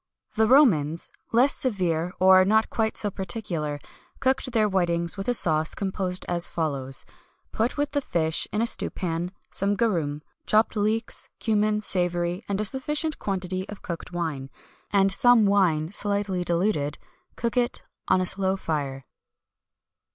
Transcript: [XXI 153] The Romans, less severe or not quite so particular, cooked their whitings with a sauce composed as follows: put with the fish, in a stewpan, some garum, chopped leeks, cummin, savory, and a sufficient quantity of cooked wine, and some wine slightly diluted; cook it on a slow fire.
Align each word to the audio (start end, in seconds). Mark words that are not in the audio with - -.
[XXI 0.35 0.39
153] 0.39 0.43
The 0.43 0.55
Romans, 0.55 1.11
less 1.31 1.55
severe 1.55 2.11
or 2.19 2.43
not 2.43 2.71
quite 2.71 2.97
so 2.97 3.11
particular, 3.11 3.77
cooked 4.19 4.51
their 4.51 4.67
whitings 4.67 5.15
with 5.15 5.27
a 5.27 5.35
sauce 5.35 5.75
composed 5.75 6.25
as 6.27 6.47
follows: 6.47 7.05
put 7.51 7.77
with 7.77 7.91
the 7.91 8.01
fish, 8.01 8.47
in 8.51 8.63
a 8.63 8.65
stewpan, 8.65 9.31
some 9.51 9.75
garum, 9.75 10.23
chopped 10.47 10.75
leeks, 10.75 11.29
cummin, 11.39 11.81
savory, 11.81 12.43
and 12.49 12.59
a 12.59 12.65
sufficient 12.65 13.19
quantity 13.19 13.69
of 13.69 13.83
cooked 13.83 14.11
wine, 14.11 14.49
and 14.89 15.11
some 15.11 15.45
wine 15.45 15.91
slightly 15.91 16.43
diluted; 16.43 16.97
cook 17.35 17.55
it 17.55 17.83
on 18.07 18.19
a 18.19 18.25
slow 18.25 18.57
fire. 18.57 19.05